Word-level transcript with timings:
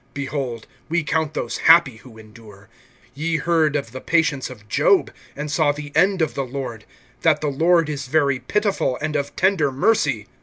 (11)Behold, 0.15 0.63
we 0.89 1.03
count 1.03 1.35
those 1.35 1.57
happy 1.69 1.97
who 1.97 2.17
endure. 2.17 2.69
Ye 3.13 3.37
heard 3.37 3.75
of 3.75 3.91
the 3.91 4.01
patience 4.01 4.49
of 4.49 4.67
Job, 4.67 5.11
and 5.35 5.51
saw 5.51 5.71
the 5.71 5.91
end 5.93 6.23
of 6.23 6.33
the 6.33 6.41
Lord[5:11]; 6.43 6.81
that 7.21 7.41
the 7.41 7.49
Lord 7.49 7.87
is 7.87 8.07
very 8.07 8.39
pitiful, 8.39 8.97
and 8.99 9.15
of 9.15 9.35
tender 9.35 9.71
mercy. 9.71 10.25